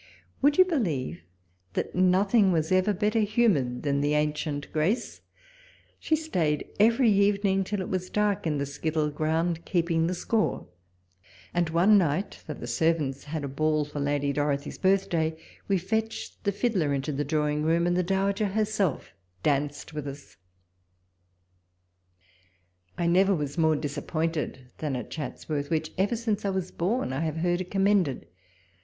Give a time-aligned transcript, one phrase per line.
[0.41, 1.21] Would you believe
[1.73, 5.23] that nothing was ever better humoured than the ancient Grace t
[5.99, 10.65] She stayed every evening till it was dark in the skittle ground, keeping the score;
[11.53, 15.37] and one night, that the servants had a ball for Lady Dorothy's bii thday,
[15.67, 19.13] we fetched the fiddler into the drawing room, and the dowager herself
[19.43, 20.35] danced with us!
[22.97, 27.13] I never was more disappointed than at Chatswoi'th, which, ever since I w as born,
[27.13, 28.25] I have condemned.